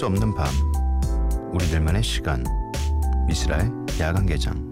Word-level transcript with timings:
수 0.00 0.06
없는 0.06 0.34
밤 0.34 0.48
우리들만의 1.52 2.02
시간. 2.02 2.42
미스라의 3.26 3.70
야간 4.00 4.24
개장 4.24 4.69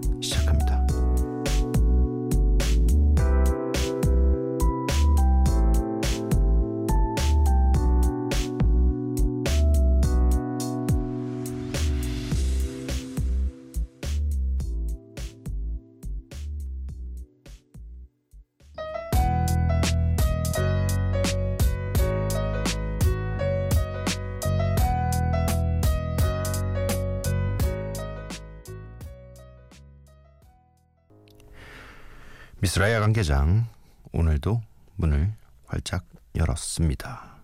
야간 32.77 33.13
개장 33.13 33.67
오늘도 34.11 34.61
문을 34.95 35.33
활짝 35.65 36.05
열었습니다. 36.35 37.35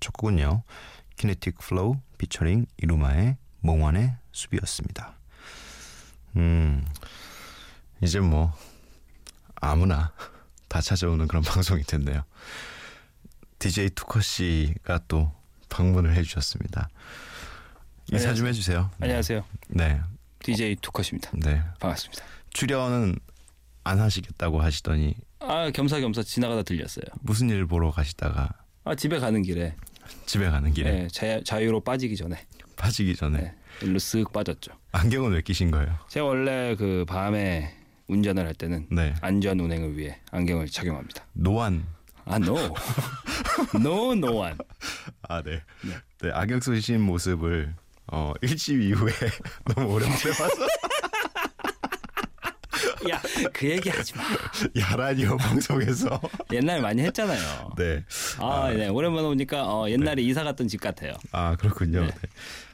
첫 0.00 0.12
곡은요. 0.14 0.62
키네틱 1.16 1.58
플로우 1.58 1.96
피처링 2.18 2.66
이루마의 2.78 3.36
몽환의 3.60 4.16
숲이었습니다. 4.32 5.14
음 6.36 6.84
이제 8.00 8.20
뭐 8.20 8.56
아무나 9.54 10.12
다 10.68 10.80
찾아오는 10.80 11.28
그런 11.28 11.42
방송이 11.44 11.82
됐네요. 11.82 12.24
DJ 13.58 13.90
투컷 13.90 14.22
씨가 14.22 15.00
또 15.08 15.30
방문을 15.68 16.14
해 16.16 16.22
주셨습니다. 16.22 16.88
인사 18.10 18.32
좀 18.34 18.46
해주세요. 18.46 18.90
안녕하세요. 18.98 19.44
네, 19.68 20.00
DJ 20.42 20.76
투컷입니다. 20.76 21.30
네. 21.34 21.62
반갑습니다. 21.78 22.24
출연은 22.52 23.18
안 23.84 24.00
하시겠다고 24.00 24.60
하시더니 24.60 25.14
아 25.40 25.70
겸사겸사 25.70 26.22
지나가다 26.22 26.62
들렸어요. 26.62 27.04
무슨 27.20 27.48
일 27.50 27.66
보러 27.66 27.90
가시다가 27.90 28.50
아 28.84 28.94
집에 28.94 29.18
가는 29.18 29.42
길에 29.42 29.74
집에 30.26 30.48
가는 30.50 30.72
길에 30.72 30.90
네, 30.90 31.08
자, 31.08 31.40
자유로 31.44 31.80
빠지기 31.80 32.16
전에 32.16 32.36
빠지기 32.76 33.14
전에 33.16 33.38
네, 33.38 33.54
일로 33.82 33.98
쓱 33.98 34.32
빠졌죠. 34.32 34.72
안경은 34.92 35.32
왜 35.32 35.42
끼신 35.42 35.70
거예요? 35.70 35.96
제가 36.08 36.26
원래 36.26 36.74
그 36.76 37.04
밤에 37.06 37.74
운전을 38.08 38.44
할 38.46 38.54
때는 38.54 38.86
네. 38.90 39.14
안전 39.20 39.60
운행을 39.60 39.96
위해 39.96 40.18
안경을 40.32 40.68
착용합니다. 40.68 41.24
노안. 41.32 41.86
아 42.26 42.38
노, 42.38 42.54
노 43.82 44.14
노안. 44.14 44.56
아, 45.28 45.42
네. 45.42 45.62
네. 45.82 45.94
네. 46.22 46.30
악역 46.32 46.62
쓰신 46.62 47.00
모습을 47.00 47.74
어, 48.08 48.32
일집 48.42 48.80
이후에 48.80 49.12
너무 49.74 49.92
오랜만에 49.94 50.18
봐서 50.18 50.66
야 53.08 53.20
그 53.52 53.68
얘기 53.70 53.88
하지 53.88 54.14
마. 54.16 54.22
야라니요 54.78 55.36
방송에서 55.38 56.20
옛날 56.52 56.80
많이 56.82 57.02
했잖아요. 57.02 57.72
네. 57.76 58.04
아, 58.38 58.70
네. 58.72 58.88
오랜만에 58.88 59.26
오니까 59.28 59.64
어, 59.66 59.88
옛날에 59.88 60.22
이사 60.22 60.44
갔던 60.44 60.68
집 60.68 60.80
같아요. 60.80 61.12
아, 61.32 61.56
그렇군요. 61.56 62.00
네. 62.02 62.06
네. 62.08 62.12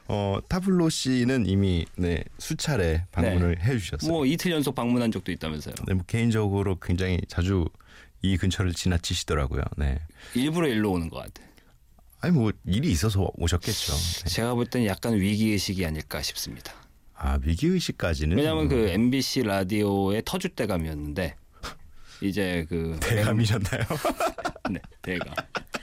어, 0.09 0.39
타블로 0.47 0.89
씨는 0.89 1.45
이미 1.47 1.85
네, 1.97 2.23
수차례 2.37 3.05
방문을 3.11 3.61
해 3.63 3.77
주셨어요. 3.77 4.11
뭐 4.11 4.25
이틀 4.25 4.51
연속 4.51 4.73
방문한 4.75 5.11
적도 5.11 5.31
있다면서요. 5.31 5.75
네, 5.85 5.93
뭐 5.93 6.03
개인적으로 6.07 6.77
굉장히 6.79 7.19
자주 7.27 7.65
이 8.21 8.37
근처를 8.37 8.73
지나치시더라고요. 8.73 9.63
네. 9.77 9.99
일부러 10.33 10.67
일로 10.67 10.91
오는 10.91 11.09
것 11.09 11.17
같아. 11.17 11.45
아니 12.19 12.33
뭐 12.33 12.51
일이 12.65 12.89
있어서 12.91 13.29
오셨겠죠. 13.35 13.93
네. 14.23 14.29
제가 14.29 14.53
볼 14.55 14.65
땐 14.65 14.85
약간 14.85 15.13
위기 15.15 15.51
의식이 15.51 15.85
아닐까 15.85 16.21
싶습니다. 16.21 16.73
아 17.17 17.39
위기 17.41 17.67
의식까지는 17.67 18.37
왜냐하면 18.37 18.67
그 18.67 18.89
MBC 18.89 19.43
라디오의 19.43 20.21
터줏대감이었는데 20.23 21.33
이제 22.21 22.65
그 22.69 22.97
대감이셨나요? 23.01 23.81
네, 24.71 24.79
대감. 25.01 25.33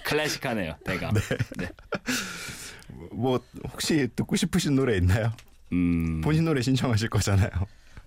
클래식하네요, 0.05 0.77
대감. 0.84 1.15
네. 1.59 1.69
뭐 3.11 3.41
혹시 3.72 4.09
듣고 4.15 4.37
싶으신 4.37 4.75
노래 4.77 4.97
있나요? 4.97 5.33
음. 5.72 6.21
본인 6.21 6.45
노래 6.45 6.61
신청하실 6.62 7.09
거잖아요. 7.09 7.51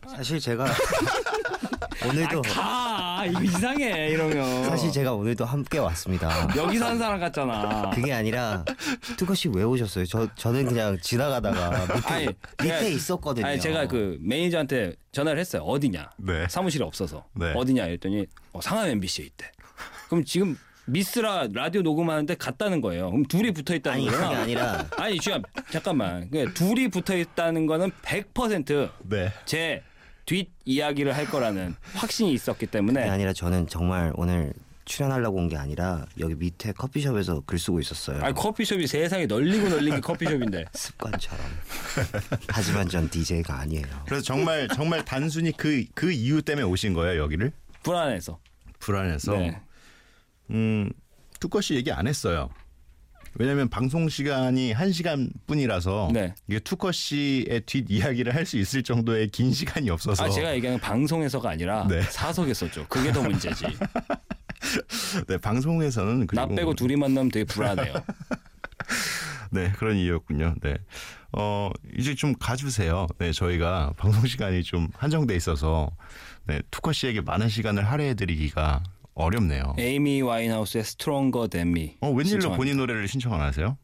사실 0.08 0.40
제가 0.40 0.66
오늘도 2.08 2.42
아, 2.56 3.07
가 3.18 3.26
이거 3.26 3.42
이상해 3.42 4.10
이러면. 4.10 4.66
사실 4.66 4.92
제가 4.92 5.14
오늘도 5.14 5.44
함께 5.44 5.80
왔습니다. 5.80 6.48
여기 6.56 6.78
사는 6.78 6.98
사람 7.00 7.20
같잖아. 7.20 7.90
그게 7.94 8.14
아니라 8.14 8.64
투커 9.18 9.34
씨왜 9.34 9.64
오셨어요? 9.64 10.06
저 10.06 10.28
저는 10.36 10.66
그냥 10.66 10.98
지나가다가 11.02 11.86
밑에, 11.96 12.14
아니, 12.14 12.26
밑에 12.62 12.80
제가- 12.80 12.92
있었거든요. 12.92 13.46
아니 13.46 13.60
제가 13.60 13.88
그 13.88 14.18
매니저한테 14.22 14.94
전화를 15.12 15.40
했어요. 15.40 15.64
어디냐? 15.64 16.12
네. 16.18 16.46
사무실에 16.48 16.86
없어서 16.86 17.26
네. 17.34 17.54
어디냐 17.56 17.86
했더니 17.86 18.28
어, 18.54 18.62
상암 18.62 18.88
MBC에 18.90 19.26
있대. 19.26 19.52
그럼 20.10 20.24
지금 20.24 20.56
미스라 20.86 21.48
라디오 21.54 21.82
녹음하는데 21.82 22.36
갔다는 22.36 22.80
거예요. 22.82 23.10
그럼 23.10 23.26
둘이 23.26 23.52
붙어 23.52 23.76
있다는 23.76 24.00
아니. 24.00 24.08
그게 24.10 24.24
아니라 24.36 24.86
아니 24.98 25.18
지금 25.20 25.42
잠깐만. 25.72 26.30
그 26.32 26.54
둘이 26.54 26.88
붙어 26.88 27.18
있다는 27.18 27.66
거는 27.66 27.92
100%제 28.04 28.90
네. 29.10 29.34
뒷 30.28 30.52
이야기를 30.66 31.16
할 31.18 31.26
거라는 31.26 31.74
확신이 31.96 32.34
있었기 32.34 32.68
그게 32.68 32.72
때문에 32.78 33.10
아니라 33.10 33.34
저는 33.34 33.66
정말 33.68 34.12
오늘 34.16 34.54
출연하려고 34.86 35.38
온 35.38 35.50
게 35.50 35.58
아니라 35.58 36.06
여기 36.20 36.36
밑에 36.36 36.72
커피숍에서 36.74 37.42
글 37.46 37.58
쓰고 37.60 37.80
있었어요. 37.80 38.24
아니 38.24 38.34
커피숍이 38.34 38.88
세상에 38.88 39.26
널리고 39.26 39.68
널린 39.70 39.96
게 39.96 40.00
커피숍인데 40.02 40.66
습관처럼. 40.74 41.46
하지만 42.50 42.88
전 42.88 43.10
DJ가 43.10 43.60
아니에요. 43.60 43.86
그래서 44.06 44.24
정말 44.24 44.68
정말 44.70 45.04
단순히 45.04 45.52
그 45.52 45.84
그 45.94 46.12
이유 46.12 46.42
때문에 46.42 46.66
오신 46.66 46.94
거예요 46.94 47.22
여기를? 47.24 47.52
불안해서. 47.84 48.40
불안해서. 48.80 49.36
네. 49.38 49.62
음 50.52 50.90
투커 51.42 51.60
씨 51.62 51.76
얘기 51.76 51.92
안 51.92 52.08
했어요. 52.08 52.50
왜냐면 53.40 53.70
방송 53.70 54.10
시간이 54.10 54.72
한 54.72 54.92
시간 54.92 55.30
뿐이라서 55.46 56.10
네. 56.14 56.34
이게 56.48 56.60
투커 56.60 56.92
씨의 56.92 57.62
뒷 57.66 57.86
이야기를 57.90 58.34
할 58.34 58.48
수 58.48 58.58
있을 58.58 58.82
정도의 58.82 59.28
긴 59.28 59.52
시간이 59.52 59.90
없어서 59.90 60.24
아 60.24 60.30
제가 60.30 60.56
얘기하는 60.56 60.80
방송에서가 60.80 61.50
아니라 61.50 61.86
네. 61.88 62.02
사석에서죠. 62.02 62.88
그게 62.88 63.12
더 63.12 63.22
문제지. 63.22 63.66
네, 65.28 65.38
방송에서는 65.38 66.28
나 66.34 66.48
빼고 66.48 66.74
둘이 66.74 66.96
만나면 66.96 67.30
되게 67.30 67.44
불안해요. 67.44 67.94
네 69.52 69.72
그런 69.78 69.98
이유였군요. 69.98 70.56
네. 70.62 70.76
어 71.34 71.70
이제 71.98 72.16
좀 72.16 72.34
가주세요. 72.40 73.08
네 73.18 73.32
저희가 73.34 73.94
방송 73.98 74.26
시간이 74.26 74.64
좀 74.64 74.88
한정돼 74.96 75.36
있어서 75.36 75.92
네 76.46 76.62
투커 76.72 76.94
씨에게 76.94 77.20
많은 77.22 77.50
시간을 77.50 77.86
할애해 77.86 78.14
드리기가 78.14 78.82
어렵네요. 79.18 79.74
에이미 79.80 80.22
와인하우스의 80.22 80.84
Than 81.50 81.70
Me. 81.70 81.98
어 82.02 82.10
웬일로. 82.10 82.56
본인 82.56 82.78
노래를 82.78 83.08
신청 83.08 83.34
안 83.34 83.42
하세요? 83.42 83.78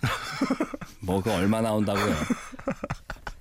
뭐 1.00 1.22
그거 1.22 1.36
얼마 1.36 1.60
나온다고요? 1.60 2.14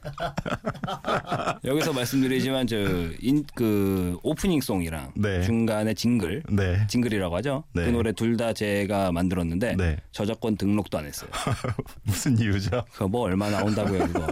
여기서 1.64 1.94
말씀드리지만 1.94 2.68
저인그 2.68 4.20
오프닝 4.22 4.60
송이랑 4.62 5.14
네. 5.16 5.42
중간에 5.44 5.94
징글 5.94 6.44
네. 6.50 6.86
징글이라고 6.88 7.36
하죠. 7.38 7.64
네. 7.74 7.86
그 7.86 7.90
노래 7.90 8.12
둘 8.12 8.34
다 8.36 8.52
제가 8.52 9.12
만들었는데 9.14 9.76
네. 9.78 9.98
저작권 10.12 10.58
등록도 10.58 10.98
안 10.98 11.06
했어요. 11.06 11.30
무슨 12.04 12.38
이유죠? 12.38 12.84
그거 12.92 13.08
뭐 13.08 13.22
얼마 13.22 13.50
나온다고요, 13.50 14.08
그거. 14.08 14.28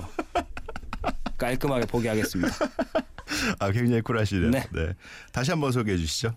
깔끔하게 1.38 1.86
포기하겠습니다. 1.86 2.54
아 3.60 3.72
굉장히 3.72 4.02
쿨하시네요. 4.02 4.50
네. 4.52 4.64
네. 4.74 4.94
다시 5.32 5.52
한번 5.52 5.72
소개해 5.72 5.98
주시죠. 5.98 6.36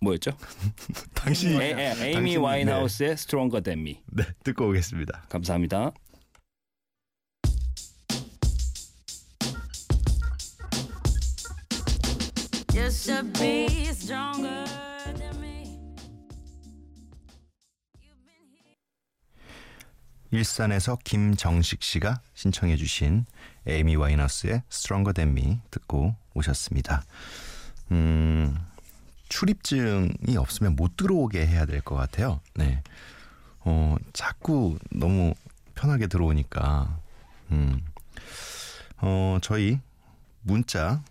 뭐였죠? 0.00 0.30
당신 1.14 1.60
에, 1.60 1.72
에, 1.72 1.92
에이미 2.06 2.12
당신- 2.14 2.40
와인하우스의 2.40 3.10
Stronger 3.12 3.62
Than 3.62 3.80
Me. 3.80 4.00
네, 4.12 4.24
네, 4.24 4.30
듣고 4.44 4.68
오겠습니다. 4.68 5.26
감사합니다. 5.28 5.92
Just 12.72 13.06
to 13.08 13.22
be 13.38 13.66
stronger 13.90 14.64
than 15.16 15.36
me. 15.42 15.76
일산에서 20.30 20.98
김정식 21.04 21.82
씨가 21.82 22.20
신청해 22.34 22.76
주신 22.76 23.24
에이미 23.68 23.96
와이너스의 23.96 24.62
Stronger 24.70 25.12
Than 25.14 25.36
Me 25.36 25.60
듣고 25.70 26.14
오셨습니다. 26.34 27.04
음, 27.90 28.56
출입증이 29.28 30.36
없으면 30.36 30.74
못 30.76 30.96
들어오게 30.96 31.46
해야 31.46 31.66
될 31.66 31.80
것 31.82 31.94
같아요. 31.94 32.40
네. 32.54 32.82
어, 33.60 33.96
자꾸 34.12 34.78
너무 34.90 35.34
편하게 35.74 36.06
들어오니까, 36.06 36.98
음, 37.50 37.84
어, 38.98 39.38
저희 39.42 39.80
문자, 40.42 41.02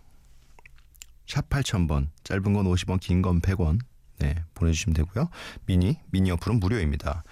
샵 1.26 1.48
8000번, 1.48 2.08
짧은 2.24 2.52
건 2.52 2.64
50원, 2.66 3.00
긴 3.00 3.22
건 3.22 3.40
100원, 3.40 3.78
네, 4.18 4.34
보내주시면 4.54 4.94
되고요. 4.94 5.28
미니, 5.66 5.98
미니 6.10 6.30
어플은 6.32 6.58
무료입니다. 6.58 7.22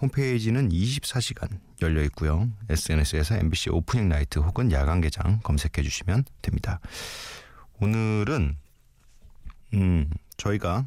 홈페이지는 0.00 0.68
24시간 0.68 1.58
열려 1.80 2.02
있고요. 2.04 2.48
SNS에서 2.68 3.36
MBC 3.36 3.70
오프닝 3.70 4.08
나이트 4.08 4.38
혹은 4.38 4.70
야간 4.72 5.00
개장 5.00 5.40
검색해 5.42 5.82
주시면 5.82 6.24
됩니다. 6.42 6.80
오늘은 7.80 8.56
음, 9.74 10.10
저희가 10.36 10.86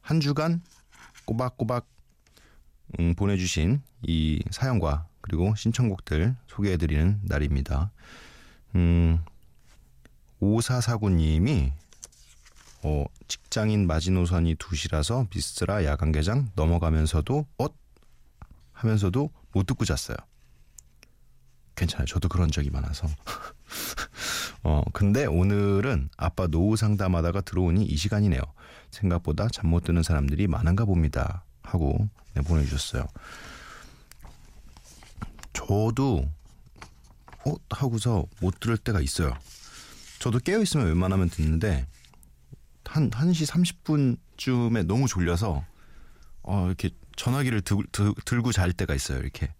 한 0.00 0.20
주간 0.20 0.62
꼬박꼬박 1.24 1.86
음, 3.00 3.14
보내주신 3.14 3.82
이 4.02 4.42
사연과 4.50 5.06
그리고 5.20 5.54
신청곡들 5.54 6.36
소개해드리는 6.48 7.20
날입니다. 7.22 7.90
음, 8.74 9.20
5449님이 10.40 11.72
어, 12.82 13.06
직장인 13.28 13.86
마지노선이 13.86 14.56
2시라서 14.56 15.26
미스라 15.34 15.86
야간 15.86 16.12
개장 16.12 16.50
넘어가면서도 16.54 17.46
엇 17.56 17.83
하면서도 18.88 19.30
못 19.52 19.66
듣고 19.66 19.84
잤어요. 19.84 20.16
괜찮아요. 21.76 22.06
저도 22.06 22.28
그런 22.28 22.50
적이 22.50 22.70
많아서. 22.70 23.08
어, 24.62 24.82
근데 24.92 25.26
오늘은 25.26 26.08
아빠 26.16 26.46
노후 26.46 26.76
상담하다가 26.76 27.40
들어오니 27.40 27.84
이 27.84 27.96
시간이네요. 27.96 28.40
생각보다 28.90 29.48
잠 29.48 29.68
못 29.70 29.82
드는 29.84 30.02
사람들이 30.02 30.46
많은가 30.46 30.84
봅니다. 30.84 31.44
하고 31.62 32.08
네, 32.34 32.42
보내주셨어요. 32.42 33.06
저도 35.52 36.28
어 37.46 37.54
하고서 37.70 38.24
못 38.40 38.60
들을 38.60 38.76
때가 38.76 39.00
있어요. 39.00 39.34
저도 40.20 40.38
깨어 40.38 40.62
있으면 40.62 40.86
웬만하면 40.86 41.28
듣는데 41.30 41.86
한 42.84 43.10
1시 43.10 44.18
30분쯤에 44.36 44.84
너무 44.86 45.08
졸려서 45.08 45.64
어 46.44 46.66
이렇게 46.66 46.90
전화기를 47.16 47.62
들, 47.62 47.78
들, 47.92 48.12
들 48.24 48.42
고 48.42 48.52
잘 48.52 48.72
때가 48.72 48.94
있어요. 48.94 49.18
이렇게 49.20 49.52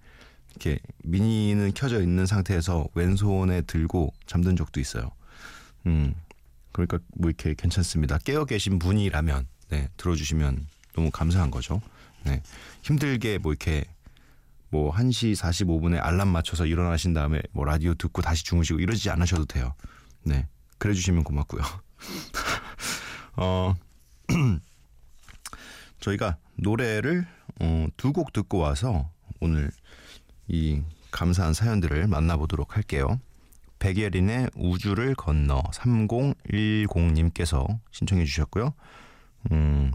이렇게 0.50 0.78
미니는 1.04 1.72
켜져 1.74 2.00
있는 2.02 2.26
상태에서 2.26 2.86
왼손에 2.94 3.62
들고 3.62 4.12
잠든 4.26 4.56
적도 4.56 4.80
있어요. 4.80 5.10
음. 5.86 6.14
그러니까 6.72 6.98
뭐 7.16 7.28
이렇게 7.30 7.54
괜찮습니다. 7.54 8.18
깨어 8.18 8.44
계신 8.44 8.78
분이라면 8.78 9.46
네, 9.70 9.88
들어주시면 9.96 10.66
너무 10.94 11.10
감사한 11.10 11.50
거죠. 11.50 11.80
네. 12.24 12.42
힘들게 12.82 13.38
뭐 13.38 13.52
이렇게 13.52 13.84
뭐 14.70 14.92
1시 14.92 15.36
45분에 15.36 16.00
알람 16.02 16.28
맞춰서 16.28 16.66
일어나신 16.66 17.14
다음에 17.14 17.40
뭐 17.52 17.64
라디오 17.64 17.94
듣고 17.94 18.22
다시 18.22 18.44
주무시고 18.44 18.80
이러지 18.80 19.08
않으셔도 19.10 19.44
돼요. 19.46 19.74
네. 20.24 20.48
그래 20.78 20.94
주시면 20.94 21.22
고맙고요. 21.24 21.62
어 23.36 23.74
저희가 26.00 26.36
노래를 26.56 27.26
어, 27.60 27.86
두곡 27.96 28.32
듣고 28.32 28.58
와서 28.58 29.10
오늘 29.40 29.70
이 30.48 30.82
감사한 31.10 31.54
사연들을 31.54 32.06
만나보도록 32.08 32.76
할게요. 32.76 33.20
백예린의 33.78 34.50
우주를 34.54 35.14
건너 35.14 35.62
3010님께서 35.72 37.78
신청해 37.90 38.24
주셨고요. 38.24 38.74
음, 39.52 39.92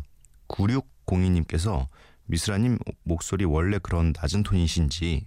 9602님께서 0.48 1.88
미스라님 2.26 2.78
목소리 3.04 3.46
원래 3.46 3.80
그런 3.80 4.14
낮은 4.16 4.44
톤이신지 4.44 5.26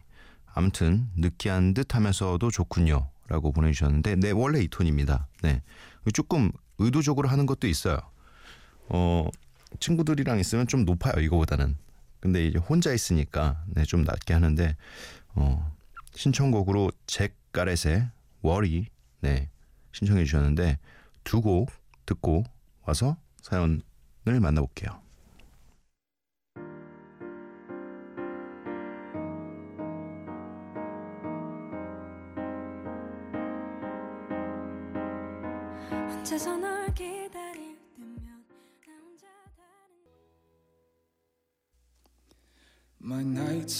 아무튼 0.54 1.08
느끼한 1.16 1.74
듯 1.74 1.94
하면서도 1.94 2.50
좋군요. 2.50 3.08
라고 3.28 3.50
보내주셨는데 3.50 4.16
네 4.16 4.30
원래 4.30 4.60
이 4.60 4.68
톤입니다. 4.68 5.26
네 5.42 5.62
조금 6.12 6.52
의도적으로 6.78 7.28
하는 7.28 7.46
것도 7.46 7.66
있어요. 7.66 7.98
어 8.88 9.26
친구들이랑 9.80 10.38
있으면 10.38 10.66
좀 10.66 10.84
높아요 10.84 11.20
이거보다는. 11.20 11.76
근데 12.20 12.46
이제 12.46 12.58
혼자 12.58 12.92
있으니까 12.92 13.64
네, 13.68 13.84
좀 13.84 14.04
낮게 14.04 14.32
하는데 14.32 14.76
어, 15.34 15.72
신청곡으로 16.14 16.90
잭 17.06 17.34
가렛의 17.52 18.08
워리 18.42 18.86
네 19.20 19.50
신청해 19.92 20.24
주셨는데 20.24 20.78
두 21.24 21.40
곡 21.40 21.70
듣고 22.06 22.44
와서 22.82 23.16
사연을 23.42 23.80
만나볼게요. 24.24 25.00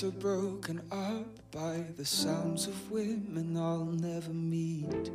Nights 0.03 0.05
are 0.05 0.21
broken 0.21 0.81
up 0.91 1.27
by 1.51 1.85
the 1.97 2.05
sounds 2.05 2.67
of 2.67 2.91
women 2.91 3.57
I'll 3.57 3.85
never 3.85 4.33
meet. 4.33 5.13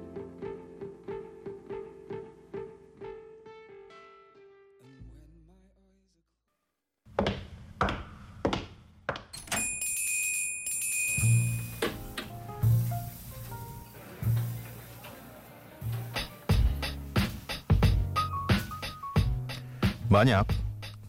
만약 20.09 20.47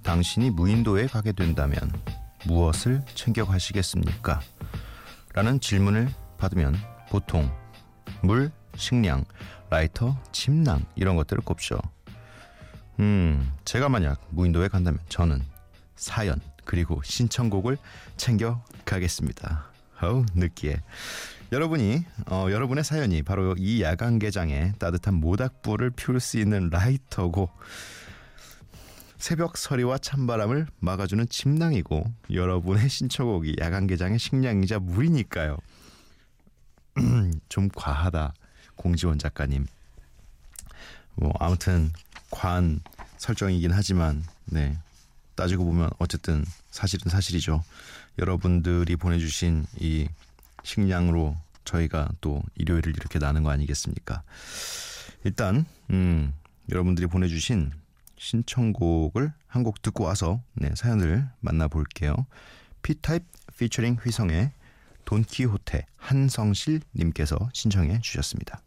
당신이 0.02 0.50
무인도에 0.50 1.06
가게 1.06 1.32
된다면 1.32 1.90
무엇을 2.48 3.02
챙겨 3.14 3.44
가시겠습니까? 3.44 4.40
라는 5.34 5.60
질문을 5.60 6.08
받으면 6.38 6.74
보통 7.10 7.50
물, 8.22 8.50
식량, 8.74 9.24
라이터, 9.70 10.16
침낭 10.32 10.84
이런 10.96 11.14
것들을 11.16 11.42
꼽죠. 11.44 11.78
음, 13.00 13.52
제가 13.64 13.90
만약 13.90 14.26
무인도에 14.30 14.68
간다면 14.68 14.98
저는 15.08 15.42
사연 15.94 16.40
그리고 16.64 17.02
신청곡을 17.04 17.76
챙겨 18.16 18.64
가겠습니다. 18.86 19.66
어우 20.00 20.24
느끼해. 20.34 20.80
여러분이 21.52 22.04
어, 22.30 22.46
여러분의 22.50 22.82
사연이 22.82 23.22
바로 23.22 23.54
이 23.58 23.82
야간 23.82 24.18
개장에 24.18 24.72
따뜻한 24.78 25.14
모닥불을 25.14 25.90
피울 25.90 26.18
수 26.18 26.38
있는 26.38 26.70
라이터고 26.70 27.50
새벽 29.18 29.58
서리와 29.58 29.98
찬바람을 29.98 30.68
막아주는 30.78 31.28
침낭이고 31.28 32.04
여러분의 32.32 32.88
신청곡이 32.88 33.56
야간 33.60 33.86
개장의 33.88 34.18
식량이자 34.18 34.78
물이니까요. 34.78 35.58
좀 37.48 37.68
과하다 37.68 38.32
공지원 38.76 39.18
작가님. 39.18 39.66
뭐 41.16 41.32
아무튼 41.40 41.90
과한 42.30 42.80
설정이긴 43.16 43.72
하지만 43.72 44.24
네 44.44 44.78
따지고 45.34 45.64
보면 45.64 45.90
어쨌든 45.98 46.44
사실은 46.70 47.10
사실이죠. 47.10 47.64
여러분들이 48.18 48.94
보내주신 48.94 49.66
이 49.80 50.08
식량으로 50.62 51.36
저희가 51.64 52.08
또 52.20 52.42
일요일을 52.54 52.94
이렇게 52.96 53.18
나는 53.18 53.42
거 53.42 53.50
아니겠습니까? 53.50 54.22
일단 55.24 55.66
음, 55.90 56.32
여러분들이 56.70 57.08
보내주신 57.08 57.72
신청곡을 58.18 59.32
한 59.46 59.62
곡 59.64 59.82
듣고 59.82 60.04
와서 60.04 60.42
네, 60.54 60.70
사연을 60.74 61.28
만나볼게요. 61.40 62.14
P타입 62.82 63.24
피처링 63.56 63.96
휘성의 64.02 64.52
돈키호테 65.04 65.86
한성실 65.96 66.80
님께서 66.94 67.36
신청해 67.52 68.00
주셨습니다. 68.00 68.62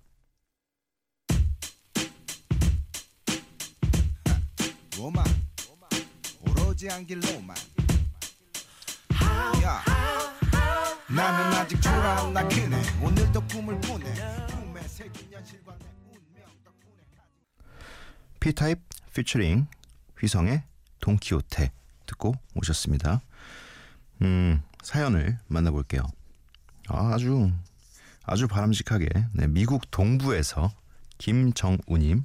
로만 4.98 5.26
오로지 6.42 6.90
안길로만 6.90 7.56
야 9.64 9.82
나는 11.08 11.58
아직 11.58 11.82
초라한 11.82 12.34
나 12.34 12.48
그네 12.48 12.82
오늘도 13.02 13.42
꿈을 13.48 13.80
꾸네 13.82 14.14
꿈에 14.48 14.82
새긴 14.88 15.32
현실과 15.32 15.78
내 15.80 15.86
운명 16.10 16.46
덕분에 16.64 17.04
P타입 18.40 18.80
피처링 19.14 19.68
휘성의 20.20 20.64
돈키호테 21.00 21.72
듣고 22.06 22.34
오셨습니다. 22.56 23.22
음, 24.22 24.62
사연을 24.84 25.38
만나볼게요. 25.48 26.04
아, 26.88 27.14
아주 27.14 27.52
아주 28.24 28.48
바람직하게 28.48 29.08
네, 29.34 29.48
미국 29.48 29.90
동부에서 29.92 30.72
김정우님 31.18 32.24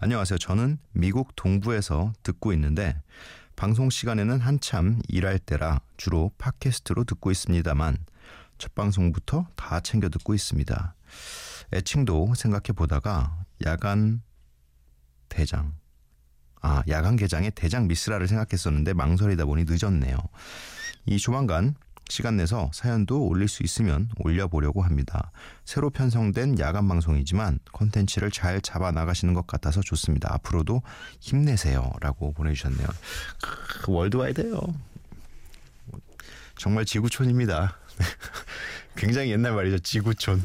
안녕하세요. 0.00 0.38
저는 0.38 0.78
미국 0.92 1.34
동부에서 1.36 2.12
듣고 2.22 2.52
있는데 2.52 3.00
방송 3.56 3.90
시간에는 3.90 4.40
한참 4.40 5.00
일할 5.08 5.38
때라 5.38 5.80
주로 5.96 6.30
팟캐스트로 6.38 7.04
듣고 7.04 7.32
있습니다만 7.32 7.98
첫 8.58 8.74
방송부터 8.74 9.48
다 9.56 9.80
챙겨 9.80 10.08
듣고 10.08 10.34
있습니다. 10.34 10.94
애칭도 11.74 12.34
생각해 12.34 12.72
보다가 12.74 13.44
야간 13.66 14.22
대장 15.28 15.74
아 16.60 16.82
야간 16.88 17.16
개장의 17.16 17.52
대장 17.54 17.86
미스라를 17.86 18.28
생각했었는데 18.28 18.94
망설이다 18.94 19.44
보니 19.44 19.64
늦었네요. 19.66 20.16
이 21.06 21.18
조만간 21.18 21.74
시간 22.08 22.36
내서 22.36 22.70
사연도 22.72 23.26
올릴 23.26 23.48
수 23.48 23.62
있으면 23.62 24.08
올려보려고 24.18 24.82
합니다. 24.82 25.30
새로 25.64 25.90
편성된 25.90 26.58
야간 26.58 26.88
방송이지만 26.88 27.58
콘텐츠를 27.72 28.30
잘 28.30 28.60
잡아 28.62 28.90
나가시는 28.90 29.34
것 29.34 29.46
같아서 29.46 29.82
좋습니다. 29.82 30.32
앞으로도 30.34 30.82
힘내세요 31.20 31.92
라고 32.00 32.32
보내주셨네요. 32.32 32.86
크, 33.82 33.92
월드와이드요. 33.92 34.60
정말 36.56 36.84
지구촌입니다. 36.86 37.76
굉장히 38.96 39.30
옛날 39.30 39.52
말이죠. 39.52 39.78
지구촌. 39.78 40.42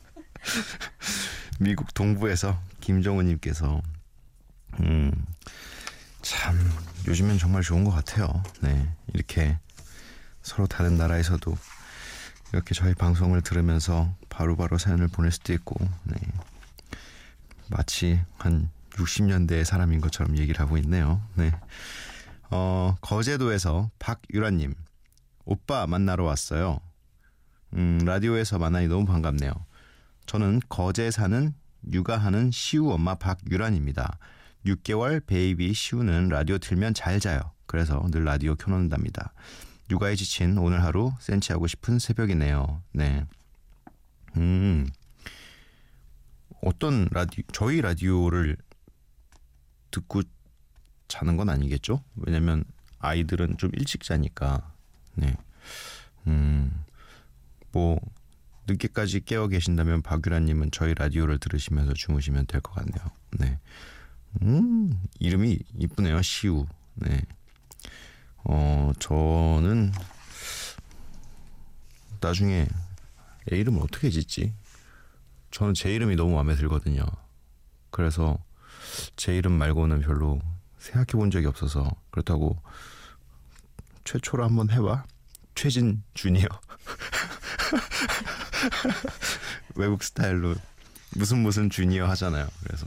미국 1.58 1.92
동부에서 1.94 2.60
김정우님께서 2.80 3.82
음, 4.80 5.26
참 6.22 6.56
요즘엔 7.06 7.38
정말 7.38 7.62
좋은 7.62 7.84
것 7.84 7.90
같아요. 7.90 8.42
네, 8.60 8.94
이렇게 9.12 9.58
서로 10.42 10.66
다른 10.66 10.96
나라에서도 10.96 11.56
이렇게 12.52 12.74
저희 12.74 12.94
방송을 12.94 13.42
들으면서 13.42 14.14
바로바로 14.28 14.78
사연을 14.78 15.08
보낼 15.08 15.32
수도 15.32 15.52
있고, 15.52 15.76
네, 16.04 16.16
마치 17.68 18.20
한 18.38 18.70
60년대의 18.92 19.64
사람인 19.64 20.00
것처럼 20.00 20.36
얘기를 20.38 20.60
하고 20.60 20.76
있네요. 20.78 21.22
네, 21.34 21.52
어, 22.50 22.96
거제도에서 23.00 23.90
박유란님, 23.98 24.74
오빠 25.44 25.86
만나러 25.86 26.24
왔어요. 26.24 26.80
음, 27.74 28.00
라디오에서 28.04 28.58
만나니 28.58 28.88
너무 28.88 29.04
반갑네요. 29.06 29.52
저는 30.26 30.60
거제 30.68 31.10
사는 31.10 31.54
육아하는 31.90 32.50
시우 32.50 32.90
엄마 32.90 33.14
박유란입니다. 33.14 34.18
6개월 34.66 35.24
baby 35.26 35.72
시우는 35.72 36.28
라디오 36.28 36.58
틀면 36.58 36.94
잘 36.94 37.20
자요. 37.20 37.40
그래서 37.66 38.04
늘 38.10 38.24
라디오 38.24 38.54
켜놓는답니다. 38.54 39.32
육아에 39.90 40.14
지친 40.16 40.58
오늘 40.58 40.82
하루 40.82 41.12
센치하고 41.20 41.66
싶은 41.66 41.98
새벽이네요. 41.98 42.82
네. 42.92 43.26
음. 44.36 44.86
어떤 46.62 47.08
라디오, 47.10 47.42
저희 47.52 47.80
라디오를 47.80 48.56
듣고 49.90 50.22
자는 51.08 51.36
건 51.36 51.48
아니겠죠? 51.48 52.02
왜냐면 52.16 52.64
아이들은 52.98 53.56
좀 53.58 53.70
일찍 53.74 54.02
자니까. 54.02 54.72
네. 55.14 55.34
음. 56.26 56.84
뭐 57.72 57.98
늦게까지 58.68 59.20
깨어 59.24 59.48
계신다면 59.48 60.02
박유라 60.02 60.40
님은 60.40 60.70
저희 60.70 60.94
라디오를 60.94 61.38
들으시면서 61.38 61.94
주무시면 61.94 62.46
될 62.46 62.60
것 62.60 62.74
같네요. 62.74 63.10
네. 63.38 63.58
음, 64.42 64.92
이름이 65.18 65.58
이쁘네요. 65.78 66.22
시우. 66.22 66.66
네. 66.94 67.22
어, 68.44 68.92
저는 68.98 69.92
나중에 72.20 72.66
애 73.52 73.56
이름을 73.56 73.82
어떻게 73.82 74.10
짓지? 74.10 74.54
저는 75.50 75.74
제 75.74 75.94
이름이 75.94 76.16
너무 76.16 76.34
마음에 76.34 76.54
들거든요. 76.54 77.04
그래서 77.90 78.38
제 79.16 79.36
이름 79.36 79.52
말고는 79.52 80.00
별로 80.00 80.40
생각해 80.78 81.06
본 81.12 81.30
적이 81.30 81.46
없어서 81.46 81.90
그렇다고 82.10 82.60
최초로 84.04 84.44
한번 84.44 84.70
해봐. 84.70 85.04
최진 85.54 86.02
주니어. 86.14 86.46
외국 89.76 90.02
스타일로 90.02 90.54
무슨 91.16 91.38
무슨 91.38 91.70
주니어 91.70 92.06
하잖아요. 92.08 92.46
그래서 92.62 92.86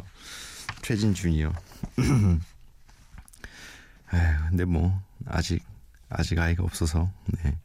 최진 0.84 1.14
주니어. 1.14 1.52
에휴, 4.14 4.50
근데 4.50 4.66
뭐 4.66 5.02
아직 5.26 5.64
아직 6.10 6.38
아이가 6.38 6.64
없어서 6.64 7.10
네. 7.44 7.58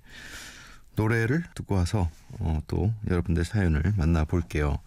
노래를 0.96 1.44
듣고 1.54 1.74
와서 1.74 2.08
어, 2.38 2.60
또 2.66 2.92
여러분들 3.10 3.44
사연을 3.44 3.92
만나 3.96 4.24
볼게요. 4.24 4.78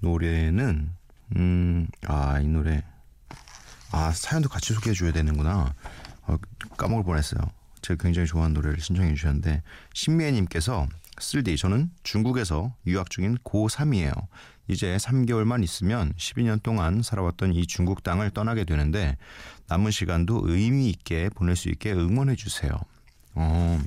노래는 0.00 0.90
음 1.36 1.86
아 2.06 2.40
이 2.40 2.46
노래 2.48 2.82
아 3.90 4.12
사연도 4.12 4.48
같이 4.48 4.72
소개해 4.72 4.94
줘야 4.94 5.12
되는구나. 5.12 5.74
어, 6.22 6.36
까먹을 6.76 7.04
뻔했어요. 7.04 7.40
제가 7.82 8.02
굉장히 8.02 8.26
좋아하는 8.26 8.54
노래를 8.54 8.80
신청해 8.80 9.14
주셨는데 9.14 9.62
신미애님께서 9.94 10.86
쓸디 11.22 11.56
저는 11.56 11.90
중국에서 12.02 12.74
유학 12.86 13.10
중인 13.10 13.36
고3이에요. 13.38 14.12
이제 14.68 14.96
3개월만 14.96 15.64
있으면 15.64 16.12
12년 16.14 16.62
동안 16.62 17.02
살아왔던 17.02 17.54
이 17.54 17.66
중국 17.66 18.02
땅을 18.02 18.30
떠나게 18.30 18.64
되는데 18.64 19.16
남은 19.66 19.90
시간도 19.90 20.42
의미 20.44 20.90
있게 20.90 21.30
보낼 21.30 21.56
수 21.56 21.68
있게 21.68 21.92
응원해 21.92 22.36
주세요. 22.36 22.72
어, 23.34 23.80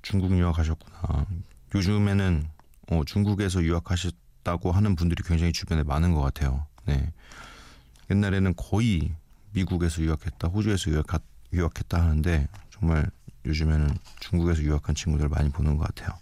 중국 0.00 0.36
유학하셨구나. 0.36 1.26
요즘에는 1.74 2.48
어, 2.90 3.02
중국에서 3.04 3.62
유학하셨다고 3.62 4.72
하는 4.72 4.96
분들이 4.96 5.22
굉장히 5.22 5.52
주변에 5.52 5.82
많은 5.82 6.12
것 6.12 6.20
같아요. 6.20 6.66
네. 6.84 7.12
옛날에는 8.10 8.54
거의 8.56 9.14
미국에서 9.52 10.02
유학했다, 10.02 10.48
호주에서 10.48 10.90
유학, 10.90 11.06
유학했다 11.52 12.00
하는데 12.00 12.48
정말 12.70 13.10
요즘에는 13.46 13.96
중국에서 14.20 14.62
유학한 14.62 14.94
친구들 14.94 15.28
많이 15.28 15.50
보는 15.50 15.76
것 15.76 15.86
같아요. 15.88 16.16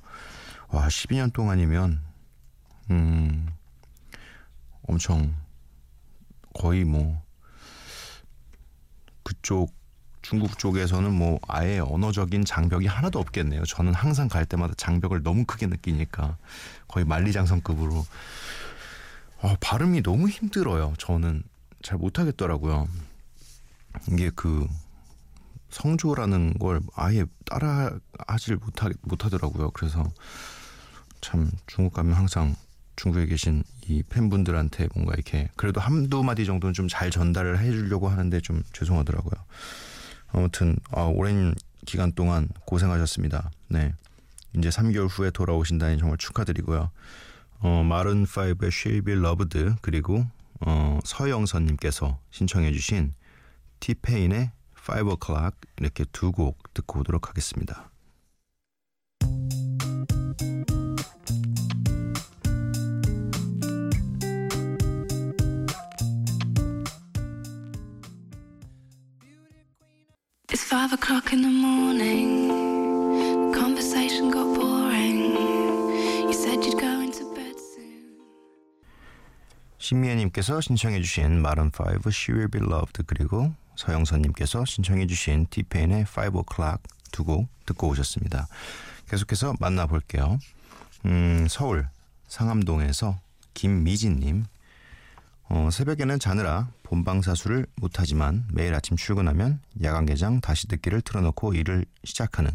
와, 0.68 0.86
12년 0.88 1.32
동안이면, 1.32 2.00
음, 2.90 3.48
엄청, 4.82 5.34
거의 6.54 6.84
뭐, 6.84 7.22
그쪽, 9.22 9.72
중국 10.22 10.58
쪽에서는 10.58 11.12
뭐, 11.12 11.40
아예 11.48 11.78
언어적인 11.78 12.44
장벽이 12.44 12.86
하나도 12.86 13.18
없겠네요. 13.18 13.64
저는 13.64 13.94
항상 13.94 14.28
갈 14.28 14.46
때마다 14.46 14.74
장벽을 14.76 15.22
너무 15.22 15.44
크게 15.44 15.66
느끼니까, 15.66 16.36
거의 16.88 17.04
만리장성급으로. 17.04 18.06
아, 19.42 19.56
발음이 19.60 20.02
너무 20.02 20.28
힘들어요. 20.28 20.94
저는 20.98 21.42
잘 21.82 21.98
못하겠더라고요. 21.98 22.88
이게 24.08 24.30
그, 24.34 24.68
성조라는 25.70 26.54
걸 26.54 26.80
아예 26.94 27.24
따라 27.46 27.90
하질 28.26 28.56
못하, 28.56 28.88
못하더라고요. 29.02 29.70
그래서 29.70 30.04
참 31.20 31.50
중국 31.66 31.94
가면 31.94 32.14
항상 32.14 32.56
중국에 32.96 33.26
계신 33.26 33.62
이 33.86 34.02
팬분들한테 34.02 34.88
뭔가 34.94 35.14
이렇게 35.14 35.48
그래도 35.56 35.80
한두 35.80 36.22
마디 36.22 36.44
정도는 36.44 36.74
좀 36.74 36.88
잘 36.88 37.10
전달을 37.10 37.58
해주려고 37.58 38.08
하는데 38.08 38.40
좀 38.40 38.62
죄송하더라고요. 38.72 39.42
아무튼 40.32 40.76
아, 40.90 41.02
오랜 41.02 41.54
기간 41.86 42.12
동안 42.12 42.48
고생하셨습니다. 42.66 43.50
네. 43.68 43.94
이제 44.56 44.68
3개월 44.68 45.08
후에 45.08 45.30
돌아오신다니 45.30 45.98
정말 45.98 46.18
축하드리고요. 46.18 46.90
어, 47.60 47.82
마른 47.84 48.24
5의 48.24 48.68
She'll 48.68 49.04
Be 49.04 49.74
그리고 49.80 50.26
어, 50.60 50.98
서영선님께서 51.04 52.18
신청해주신 52.30 53.14
티페인의 53.80 54.50
5 54.86 55.08
o'clock 55.12 55.56
이렇게 55.78 56.04
두 56.12 56.32
곡 56.32 56.72
듣고 56.74 57.00
오도록 57.00 57.28
하겠습니다. 57.28 57.90
It's 70.48 70.64
five 70.64 70.92
o'clock 70.92 71.32
in 71.32 71.42
the 71.42 71.50
morning. 71.50 72.48
The 73.52 73.58
conversation 73.58 74.30
got 74.30 74.46
boring. 74.58 75.36
You 76.26 76.32
said 76.32 76.64
you'd 76.64 76.78
go 76.80 77.00
into 77.00 77.24
bed 77.34 77.54
soon. 77.56 78.18
신미애님께서 79.78 80.60
신청해주신 80.60 81.40
마른 81.40 81.70
5 81.70 82.10
She 82.10 82.34
Will 82.36 82.50
Be 82.50 82.60
Loved 82.60 83.02
그리고 83.06 83.54
서영선님께서 83.80 84.64
신청해 84.66 85.06
주신 85.06 85.46
티페인의 85.48 86.04
5 86.04 86.42
o'clock 86.42 86.82
두 87.12 87.24
곡 87.24 87.48
듣고 87.66 87.88
오셨습니다. 87.88 88.46
계속해서 89.08 89.54
만나볼게요. 89.58 90.38
음, 91.06 91.46
서울 91.48 91.88
상암동에서 92.28 93.18
김미진님 93.54 94.44
어, 95.48 95.68
새벽에는 95.72 96.20
자느라 96.20 96.68
본방사수를 96.84 97.66
못하지만 97.76 98.46
매일 98.52 98.74
아침 98.74 98.96
출근하면 98.96 99.60
야간개장 99.82 100.40
다시 100.40 100.68
듣기를 100.68 101.00
틀어놓고 101.00 101.54
일을 101.54 101.84
시작하는 102.04 102.50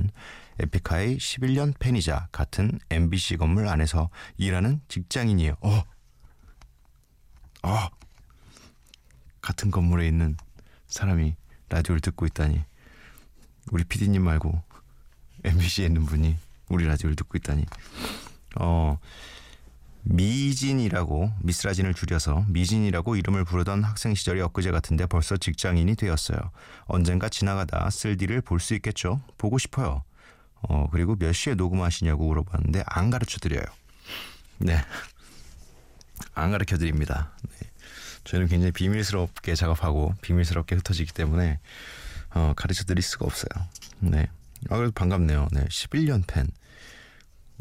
에픽하의 0.60 1.18
11년 1.18 1.78
팬이자 1.78 2.30
같은 2.32 2.80
MBC 2.90 3.38
건물 3.38 3.68
안에서 3.68 4.10
일하는 4.38 4.80
직장인이에요. 4.88 5.58
어, 5.60 5.84
어, 7.64 7.90
같은 9.42 9.72
건물에 9.72 10.08
있는 10.08 10.38
사람이 10.96 11.36
라디오를 11.68 12.00
듣고 12.00 12.26
있다니 12.26 12.64
우리 13.72 13.84
PD님 13.84 14.24
말고 14.24 14.64
MBC에 15.44 15.86
있는 15.88 16.06
분이 16.06 16.38
우리 16.70 16.86
라디오를 16.86 17.18
듣고 17.18 17.38
있다니 17.38 17.66
어 18.62 18.98
미진이라고 20.04 21.34
미스라진을 21.42 21.96
줄여서 21.96 22.46
미진이라고 22.48 23.18
이름을 23.18 23.44
부르던 23.44 23.84
학생 23.84 24.16
시절이 24.16 24.40
엊그제 24.40 24.72
같은데 24.72 25.06
벌써 25.06 25.36
직장인이 25.36 25.96
되었어요. 25.96 26.40
언젠가 26.86 27.28
지나가다 27.28 27.90
쓸디를 27.90 28.40
볼 28.42 28.62
수 28.62 28.74
있겠죠. 28.76 29.22
보고 29.38 29.58
싶어요. 29.58 30.04
어 30.62 30.88
그리고 30.92 31.18
몇 31.18 31.34
시에 31.34 31.56
녹음하시냐고 31.56 32.26
물어봤는데 32.26 32.84
안 32.86 33.10
가르쳐 33.10 33.38
드려요. 33.40 33.66
네. 34.60 34.78
안 36.34 36.52
가르쳐 36.52 36.78
드립니다. 36.78 37.34
네. 37.50 37.68
저희는 38.26 38.48
굉장히 38.48 38.72
비밀스럽게 38.72 39.56
작업하고 39.56 40.14
비밀스럽게 40.22 40.76
흩어지기 40.76 41.14
때문에 41.14 41.60
어, 42.34 42.54
가르쳐 42.56 42.84
드릴 42.84 43.02
수가 43.02 43.26
없어요. 43.26 43.68
네. 44.00 44.28
아 44.70 44.78
그래도 44.78 44.92
반갑네요. 44.92 45.48
네. 45.52 45.66
11년 45.66 46.24
팬. 46.28 46.48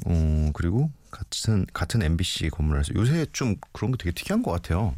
어, 0.07 0.51
그리고 0.53 0.91
같은 1.11 1.67
같은 1.73 2.03
MBC 2.03 2.51
건물 2.51 2.77
안에서 2.77 2.95
요새 2.97 3.27
좀 3.33 3.57
그런 3.73 3.93
거 3.93 3.97
되게 3.97 4.11
특이한 4.11 4.43
것 4.43 4.51
같아요. 4.51 4.97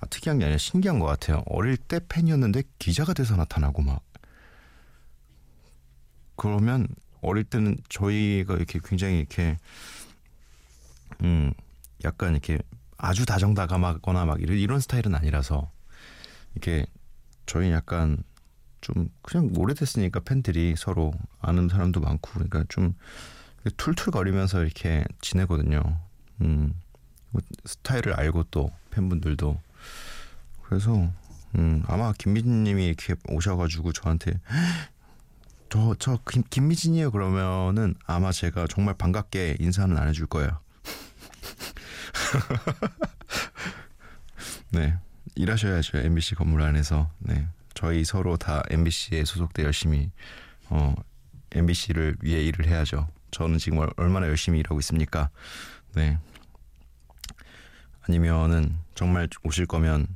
아, 0.00 0.06
특이한 0.06 0.38
게 0.38 0.44
아니라 0.44 0.58
신기한 0.58 0.98
것 0.98 1.06
같아요. 1.06 1.42
어릴 1.46 1.76
때 1.76 2.00
팬이었는데 2.08 2.62
기자가 2.78 3.12
돼서 3.14 3.34
나타나고 3.36 3.82
막 3.82 4.02
그러면 6.36 6.86
어릴 7.20 7.44
때는 7.44 7.76
저희가 7.88 8.54
이렇게 8.54 8.78
굉장히 8.84 9.18
이렇게 9.20 9.58
음 11.22 11.52
약간 12.04 12.32
이렇게 12.32 12.58
아주 13.02 13.26
다정다감하거나 13.26 14.24
막 14.24 14.40
이런, 14.40 14.56
이런 14.56 14.78
스타일은 14.78 15.14
아니라서 15.16 15.70
이렇게 16.54 16.86
저희 17.46 17.72
약간 17.72 18.22
좀 18.80 19.10
그냥 19.22 19.50
오래됐으니까 19.56 20.20
팬들이 20.20 20.74
서로 20.76 21.12
아는 21.40 21.68
사람도 21.68 22.00
많고 22.00 22.30
그러니까 22.32 22.64
좀 22.68 22.94
툴툴거리면서 23.76 24.62
이렇게 24.62 25.04
지내거든요. 25.20 25.98
음, 26.42 26.74
뭐 27.30 27.42
스타일을 27.64 28.14
알고 28.14 28.44
또 28.52 28.70
팬분들도 28.90 29.60
그래서 30.62 31.10
음, 31.56 31.82
아마 31.88 32.12
김미진님이 32.12 32.86
이렇게 32.86 33.16
오셔가지고 33.28 33.92
저한테 33.92 34.40
저저 35.70 36.20
김미진이에요 36.50 37.10
그러면은 37.10 37.96
아마 38.06 38.30
제가 38.30 38.68
정말 38.68 38.94
반갑게 38.94 39.56
인사는 39.58 39.96
안 39.98 40.06
해줄 40.06 40.26
거예요. 40.26 40.60
네 44.70 44.96
일하셔야죠 45.34 45.98
MBC 45.98 46.34
건물 46.34 46.62
안에서 46.62 47.10
네 47.18 47.46
저희 47.74 48.04
서로 48.04 48.36
다 48.36 48.62
MBC에 48.70 49.24
소속돼 49.24 49.64
열심히 49.64 50.10
어 50.68 50.94
MBC를 51.52 52.16
위해 52.22 52.42
일을 52.44 52.66
해야죠. 52.66 53.08
저는 53.30 53.58
지금 53.58 53.78
얼- 53.78 53.92
얼마나 53.96 54.26
열심히 54.26 54.58
일하고 54.60 54.78
있습니까? 54.80 55.28
네. 55.94 56.18
아니면은 58.02 58.78
정말 58.94 59.28
오실 59.44 59.66
거면 59.66 60.06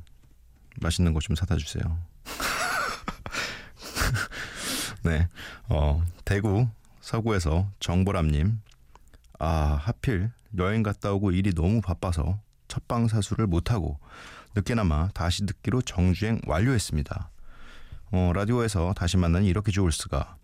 맛있는 0.81 1.13
거 1.13 1.19
좀 1.19 1.35
사다 1.35 1.57
주세요. 1.57 1.99
네. 5.03 5.27
어, 5.69 6.03
대구 6.25 6.67
서구에서 7.01 7.71
정보람님. 7.79 8.59
아, 9.39 9.79
하필 9.81 10.31
여행 10.57 10.83
갔다 10.83 11.13
오고 11.13 11.31
일이 11.31 11.53
너무 11.53 11.81
바빠서 11.81 12.39
첫방 12.67 13.07
사수를 13.07 13.47
못하고 13.47 13.99
늦게나마 14.55 15.09
다시 15.13 15.45
듣기로 15.45 15.81
정주행 15.81 16.41
완료했습니다. 16.45 17.29
어, 18.11 18.31
라디오에서 18.33 18.93
다시 18.93 19.17
만나니 19.17 19.47
이렇게 19.47 19.71
좋을 19.71 19.91
수가. 19.91 20.37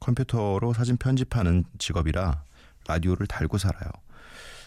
컴퓨터로 0.00 0.72
사진 0.72 0.96
편집하는 0.96 1.64
직업이라 1.78 2.44
라디오를 2.86 3.26
달고 3.26 3.58
살아요. 3.58 3.90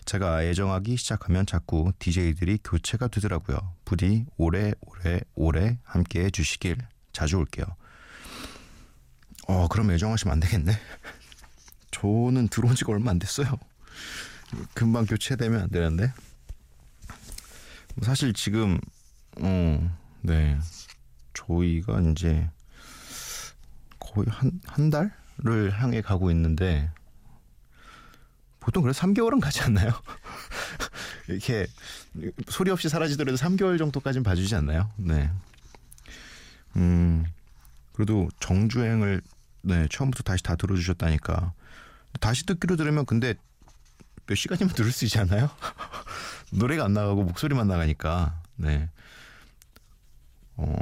제가 0.05 0.43
애정하기 0.43 0.97
시작하면 0.97 1.45
자꾸 1.45 1.91
DJ들이 1.99 2.59
교체가 2.63 3.07
되더라고요. 3.07 3.57
부디 3.85 4.25
오래 4.37 4.73
오래 4.81 5.21
오래 5.35 5.77
함께 5.83 6.25
해주시길 6.25 6.77
자주 7.13 7.37
올게요. 7.37 7.65
어 9.47 9.67
그럼 9.67 9.91
애정하시면 9.91 10.33
안 10.33 10.39
되겠네. 10.39 10.73
저는 11.91 12.47
들어온 12.49 12.75
지가 12.75 12.93
얼마 12.93 13.11
안 13.11 13.19
됐어요. 13.19 13.47
금방 14.73 15.05
교체되면 15.05 15.61
안 15.61 15.69
되는데. 15.69 16.13
사실 18.01 18.33
지금 18.33 18.79
어네 19.37 20.59
저희가 21.33 21.99
이제 22.01 22.49
거의 23.99 24.27
한, 24.29 24.59
한 24.65 24.89
달을 24.89 25.71
향해 25.81 26.01
가고 26.01 26.31
있는데, 26.31 26.89
보통 28.59 28.83
그래도 28.83 28.97
3개월은 28.99 29.39
가지 29.39 29.61
않나요? 29.61 29.91
이렇게 31.27 31.67
소리 32.47 32.71
없이 32.71 32.89
사라지더라도 32.89 33.37
3개월 33.37 33.77
정도까지는 33.77 34.23
봐주지 34.23 34.55
않나요? 34.55 34.91
네. 34.97 35.31
음, 36.75 37.25
그래도 37.93 38.29
정주행을, 38.39 39.21
네, 39.63 39.87
처음부터 39.89 40.23
다시 40.23 40.43
다 40.43 40.55
들어주셨다니까. 40.55 41.53
다시 42.19 42.45
듣기로 42.45 42.75
들으면 42.75 43.05
근데 43.05 43.35
몇 44.27 44.35
시간이면 44.35 44.73
들을 44.73 44.91
수 44.91 45.05
있지 45.05 45.19
않나요? 45.19 45.49
노래가 46.51 46.85
안 46.85 46.93
나가고 46.93 47.23
목소리만 47.23 47.67
나가니까, 47.67 48.41
네. 48.55 48.89
어, 50.57 50.75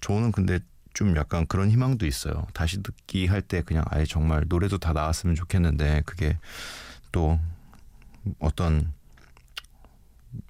저는 0.00 0.32
근데 0.32 0.58
좀 0.94 1.16
약간 1.16 1.46
그런 1.46 1.70
희망도 1.70 2.06
있어요. 2.06 2.46
다시 2.52 2.82
듣기 2.82 3.26
할 3.26 3.40
때 3.42 3.62
그냥 3.62 3.84
아예 3.88 4.04
정말 4.04 4.44
노래도 4.46 4.76
다 4.78 4.92
나왔으면 4.92 5.34
좋겠는데 5.34 6.02
그게 6.04 6.38
또 7.12 7.40
어떤 8.38 8.92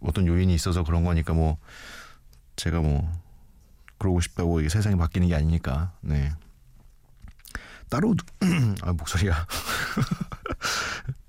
어떤 0.00 0.26
요인이 0.26 0.52
있어서 0.54 0.82
그런 0.82 1.04
거니까 1.04 1.32
뭐 1.32 1.58
제가 2.56 2.80
뭐 2.80 3.08
그러고 3.98 4.20
싶다고 4.20 4.58
이게 4.60 4.68
세상이 4.68 4.96
바뀌는 4.96 5.28
게 5.28 5.34
아니니까 5.36 5.92
네 6.00 6.32
따로 7.88 8.14
아 8.82 8.92
목소리가 8.92 9.46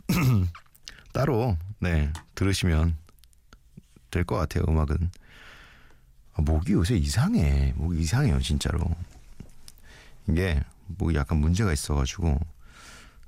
따로 1.13 1.57
네 1.79 2.11
들으시면 2.35 2.97
될 4.11 4.23
것 4.25 4.35
같아요 4.37 4.65
음악은 4.67 5.11
아, 6.35 6.41
목이 6.41 6.73
요새 6.73 6.95
이상해. 6.95 7.73
목이 7.75 7.99
이상해요, 8.01 8.39
진짜로. 8.41 8.83
이게 10.27 10.59
목이 10.87 11.15
약간 11.15 11.37
문제가 11.37 11.71
있어가지고, 11.71 12.39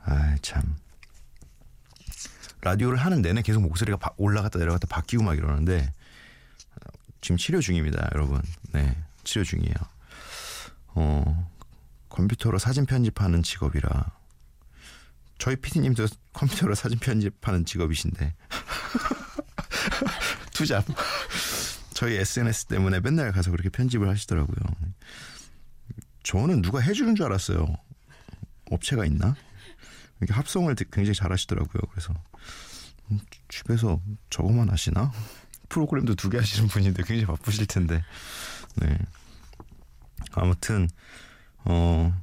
아 0.06 0.36
참. 0.42 0.76
라디오를 2.62 2.98
하는 2.98 3.22
내내 3.22 3.44
계속 3.44 3.62
목소리가 3.62 3.98
바- 3.98 4.10
올라갔다 4.18 4.58
내려갔다 4.58 4.88
바뀌고 4.88 5.22
막 5.24 5.38
이러는데 5.38 5.94
어, 6.72 6.90
지금 7.22 7.38
치료 7.38 7.62
중입니다, 7.62 8.10
여러분. 8.16 8.42
네, 8.72 8.98
치료 9.24 9.44
중이에요. 9.44 9.76
어, 10.96 11.52
컴퓨터로 12.10 12.58
사진 12.58 12.88
편집하는 12.88 13.44
직업이라 13.44 14.12
저희 15.38 15.56
PD님도 15.56 16.08
컴퓨터로 16.34 16.76
사진 16.76 17.00
편집하는 17.00 17.66
직업이신데 17.66 18.34
투잡. 20.54 20.86
저희 21.94 22.16
SNS 22.16 22.66
때문에 22.66 23.00
맨날 23.00 23.32
가서 23.32 23.52
그렇게 23.52 23.70
편집을 23.70 24.10
하시더라고요. 24.10 24.58
저는 26.24 26.62
누가 26.62 26.80
해주는 26.80 27.16
줄 27.16 27.26
알았어요. 27.26 27.66
업체가 28.72 29.06
있나? 29.06 29.36
이렇게 30.20 30.34
합성을 30.34 30.74
굉장히 30.92 31.14
잘하시더라고요. 31.14 31.82
그래서 31.92 32.14
음, 33.12 33.20
집에서 33.48 34.02
저거만 34.30 34.70
하시나? 34.70 35.12
프로그램도 35.70 36.16
두 36.16 36.30
개 36.30 36.38
하시는 36.38 36.68
분인데 36.68 37.04
굉장히 37.04 37.26
바쁘실 37.26 37.66
텐데. 37.68 38.04
네. 38.78 38.98
아무튼 40.34 40.90
어 41.66 42.14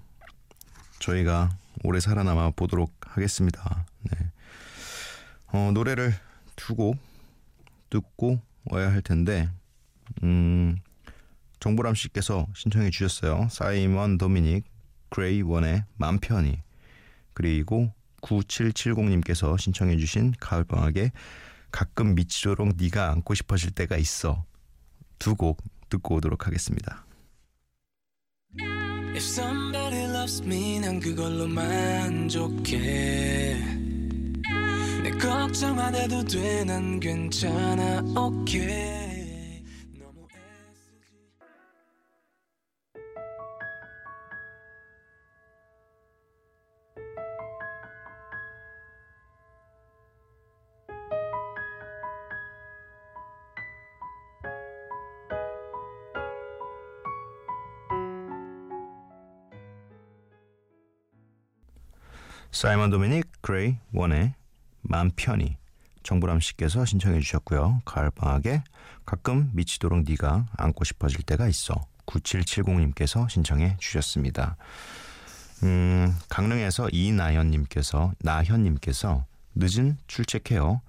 저희가 0.99 1.51
오래 1.85 2.01
살아남아 2.01 2.51
보도록 2.51 2.93
하겠습니다. 3.05 3.87
네. 4.03 4.31
어 5.49 5.71
노래를 5.75 6.15
두 6.57 6.75
곡 6.75 6.99
듣고 7.91 8.41
와야 8.65 8.91
할 8.93 9.03
텐데 9.03 9.49
음, 10.23 10.77
정보람 11.61 11.95
씨께서 11.95 12.47
신청해 12.55 12.91
주셨어요. 12.91 13.49
사이먼 13.51 14.19
도미닉 14.19 14.65
그레이 15.11 15.43
원의 15.43 15.85
맘 15.97 16.19
편히 16.19 16.63
그리고 17.35 17.93
9770님께서 18.23 19.59
신청해 19.59 19.97
주신 19.99 20.33
가을방학에 20.41 21.11
가끔 21.71 22.15
미치도록 22.15 22.77
네가 22.77 23.11
안고 23.11 23.35
싶어질 23.35 23.71
때가 23.73 23.97
있어 23.97 24.45
두 25.19 25.35
곡 25.37 25.63
듣고 25.91 26.17
오도록 26.17 26.47
하겠습니다. 26.47 27.05
Loves 30.23 30.41
me 30.47 30.79
난 30.79 31.01
그걸로 31.01 31.49
만족해 31.49 32.77
내 35.03 35.11
걱정 35.19 35.77
안 35.81 35.93
해도 35.97 36.23
돼 36.23 36.63
난 36.65 37.01
괜찮아 37.01 38.05
okay 38.17 39.12
사이먼 62.53 62.91
도미닉 62.91 63.41
그레이 63.41 63.79
원의 63.93 64.35
맘 64.83 65.11
편히 65.17 65.57
정보람 66.03 66.41
씨께서 66.41 66.85
신청해 66.85 67.21
주셨고요. 67.21 67.83
가을방학에 67.85 68.63
가끔 69.07 69.51
미치도록 69.55 70.05
네가 70.07 70.47
안고 70.57 70.85
싶어질 70.85 71.23
때가 71.23 71.49
있어 71.49 71.75
9770님께서 72.07 73.29
신청해 73.29 73.77
주셨습니다. 73.79 74.57
음, 75.63 76.15
강릉에서 76.29 76.89
이나현님께서 76.91 78.13
나현님께서 78.21 79.25
늦은 79.55 79.97
출첵해요. 80.09 80.83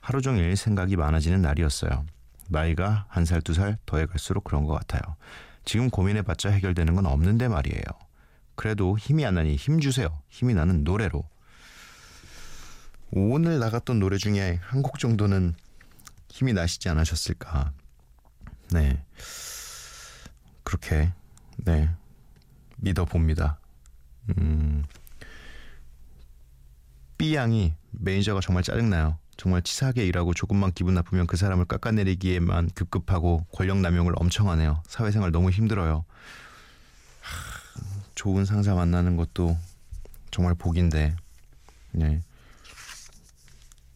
하루 0.00 0.20
종일 0.22 0.54
생각이 0.56 0.96
많아지는 0.96 1.42
날이었어요. 1.42 2.04
나이가 2.48 3.06
한 3.08 3.24
살 3.24 3.40
두 3.42 3.54
살 3.54 3.76
더해갈수록 3.86 4.44
그런 4.44 4.64
것 4.64 4.74
같아요. 4.74 5.16
지금 5.64 5.90
고민해봤자 5.90 6.50
해결되는 6.50 6.94
건 6.94 7.06
없는데 7.06 7.48
말이에요. 7.48 7.82
그래도 8.58 8.98
힘이 8.98 9.24
안 9.24 9.34
나니 9.34 9.54
힘 9.54 9.78
주세요. 9.78 10.20
힘이 10.28 10.52
나는 10.52 10.82
노래로. 10.82 11.22
오늘 13.12 13.60
나갔던 13.60 14.00
노래 14.00 14.18
중에 14.18 14.58
한 14.60 14.82
곡 14.82 14.98
정도는 14.98 15.54
힘이 16.28 16.54
나시지 16.54 16.88
않으셨을까. 16.88 17.72
네. 18.72 19.00
그렇게, 20.64 21.12
네. 21.58 21.88
믿어봅니다. 22.78 23.60
음. 24.36 24.82
B양이 27.16 27.74
매니저가 27.92 28.40
정말 28.40 28.64
짜증나요. 28.64 29.18
정말 29.36 29.62
치사하게 29.62 30.04
일하고 30.04 30.34
조금만 30.34 30.72
기분 30.72 30.94
나쁘면 30.94 31.28
그 31.28 31.36
사람을 31.36 31.64
깎아내리기에만 31.66 32.70
급급하고 32.74 33.46
권력 33.54 33.78
남용을 33.78 34.14
엄청 34.16 34.48
하네요. 34.50 34.82
사회생활 34.88 35.30
너무 35.30 35.50
힘들어요. 35.50 36.04
하, 37.20 37.57
좋은 38.18 38.44
상사 38.44 38.74
만나는 38.74 39.16
것도 39.16 39.56
정말 40.32 40.52
복인데, 40.56 41.14
네. 41.92 42.20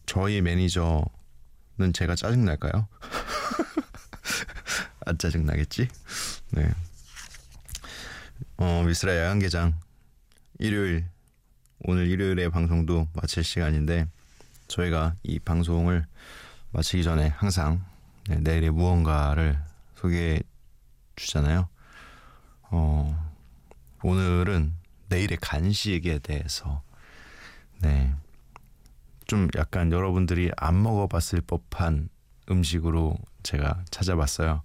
저희 0.05 0.39
매니저는 0.39 1.03
제가 1.93 2.15
짜증 2.15 2.45
날까요? 2.45 2.87
안 5.05 5.17
짜증 5.17 5.45
나겠지? 5.45 5.89
네. 6.51 6.71
어, 8.55 8.83
미스라 8.87 9.17
야간개장 9.17 9.77
일요일 10.57 11.05
오늘 11.79 12.07
일요일에 12.07 12.47
방송도 12.47 13.09
마칠 13.15 13.43
시간인데 13.43 14.07
저희가 14.69 15.15
이 15.23 15.37
방송을 15.37 16.05
마치기 16.71 17.03
전에 17.03 17.27
항상 17.27 17.83
네, 18.29 18.37
내일의 18.37 18.71
무언가를 18.71 19.59
소개해 19.97 20.39
주잖아요. 21.17 21.67
어, 22.71 23.32
오늘은 24.03 24.75
내일의 25.07 25.37
간식에 25.39 26.19
대해서 26.19 26.83
네. 27.81 28.13
좀 29.25 29.47
약간 29.55 29.91
여러분들이 29.91 30.51
안 30.57 30.83
먹어봤을 30.83 31.41
법한 31.41 32.09
음식으로 32.51 33.17
제가 33.43 33.85
찾아봤어요. 33.89 34.63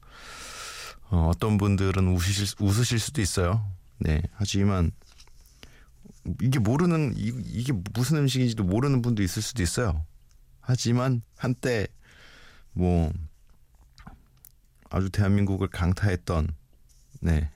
어, 1.10 1.28
어떤 1.28 1.56
분들은 1.56 2.08
웃으실, 2.08 2.56
웃으실 2.60 2.98
수도 2.98 3.22
있어요. 3.22 3.64
네. 3.98 4.22
하지만 4.32 4.90
이게 6.42 6.58
모르는 6.58 7.14
이, 7.16 7.32
이게 7.46 7.72
무슨 7.94 8.18
음식인지도 8.18 8.64
모르는 8.64 9.02
분도 9.02 9.22
있을 9.22 9.40
수도 9.40 9.62
있어요. 9.62 10.04
하지만 10.60 11.22
한때 11.36 11.86
뭐 12.72 13.12
아주 14.90 15.10
대한민국을 15.10 15.68
강타했던 15.68 16.48
네 17.20 17.50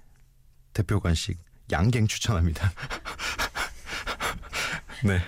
대표 0.72 1.00
간식 1.00 1.38
양갱 1.72 2.06
추천합니다. 2.06 2.72
네. 5.04 5.20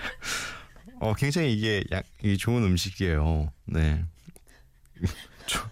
어 1.01 1.15
굉장히 1.15 1.53
이게 1.53 1.85
양, 1.93 2.03
이게 2.23 2.37
좋은 2.37 2.63
음식이에요. 2.63 3.53
네. 3.67 4.05
좀, 5.47 5.63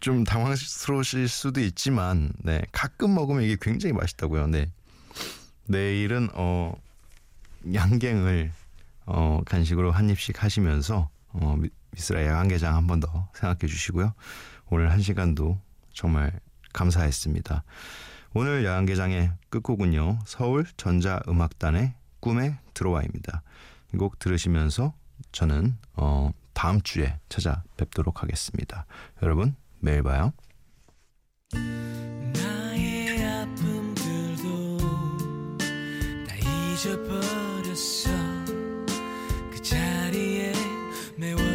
좀 0.00 0.24
당황스러우실 0.24 1.28
수도 1.28 1.60
있지만 1.60 2.32
네 2.38 2.62
가끔 2.72 3.14
먹으면 3.14 3.42
이게 3.42 3.56
굉장히 3.60 3.92
맛있다고요. 3.92 4.46
네. 4.48 4.70
내일은 5.66 6.28
어 6.34 6.74
양갱을 7.74 8.52
어 9.06 9.40
간식으로 9.44 9.92
한 9.92 10.08
입씩 10.10 10.42
하시면서 10.42 11.10
어 11.32 11.56
미스라 11.92 12.24
야간개장 12.24 12.74
한 12.74 12.86
번 12.86 13.00
더 13.00 13.28
생각해 13.34 13.70
주시고요. 13.70 14.14
오늘 14.70 14.90
한 14.90 15.00
시간도 15.02 15.60
정말 15.92 16.32
감사했습니다. 16.72 17.62
오늘 18.34 18.64
야간개장의 18.64 19.32
끝곡은요. 19.50 20.20
서울 20.26 20.64
전자음악단의 20.76 21.94
꿈에 22.20 22.58
들어와입니다. 22.74 23.42
이 23.94 23.96
곡 23.96 24.18
들으시면서 24.20 24.94
저는 25.32 25.76
어, 25.94 26.30
다음 26.52 26.80
주에 26.80 27.18
찾아뵙도록 27.28 28.22
하겠습니다. 28.22 28.86
여러분 29.22 29.56
매일 29.80 30.02
봐요. 30.02 30.32
잊어버렸어 36.80 38.10
그 39.50 39.60
자리에 39.60 40.52
매워 41.16 41.49